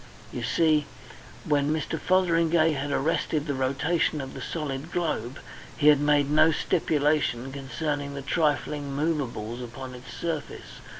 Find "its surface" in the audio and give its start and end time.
9.93-10.79